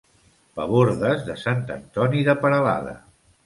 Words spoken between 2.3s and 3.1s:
de Peralada.